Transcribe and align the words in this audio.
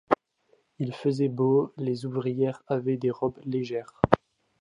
Il 0.79 0.95
faisait 0.95 1.29
beau, 1.29 1.75
les 1.77 2.07
ouvrières 2.07 2.63
avaient 2.65 2.97
des 2.97 3.11
robes 3.11 3.37
légères. 3.45 4.01